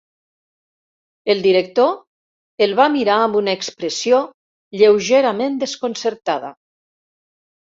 [1.33, 1.91] El director
[2.67, 4.23] el va mirar amb una expressió
[4.81, 6.51] lleugerament desconcertada.